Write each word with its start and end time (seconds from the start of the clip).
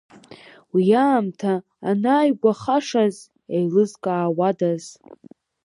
Уи 0.73 0.85
аамҭа 1.05 1.53
анааигәахашаз 1.89 3.15
еилызкаауадаз. 3.55 4.83